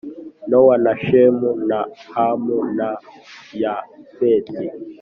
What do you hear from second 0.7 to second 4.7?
na Shemu na Hamu na Yafeti